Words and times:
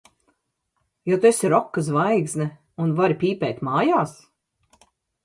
Jo 1.09 1.19
tu 1.25 1.27
esi 1.29 1.51
roka 1.53 1.83
zvaigzne 1.89 2.47
un 2.87 2.95
vari 3.01 3.19
pīpēt 3.25 3.63
mājās? 3.69 4.17